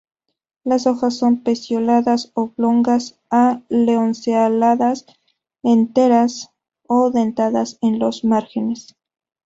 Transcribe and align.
Las 0.63 0.87
hojas 0.87 1.15
son 1.15 1.43
pecioladas, 1.43 2.31
oblongas 2.33 3.19
a 3.29 3.61
lanceoladas, 3.69 5.05
enteras 5.61 6.49
o 6.87 7.11
dentadas 7.11 7.77
en 7.81 7.99
los 7.99 8.23
márgenes. 8.23 8.95